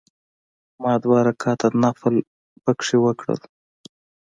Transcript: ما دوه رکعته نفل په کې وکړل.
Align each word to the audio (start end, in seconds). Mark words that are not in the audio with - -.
ما 0.81 0.93
دوه 1.03 1.19
رکعته 1.27 1.67
نفل 1.83 2.15
په 2.63 2.71
کې 2.85 2.95
وکړل. 3.05 3.39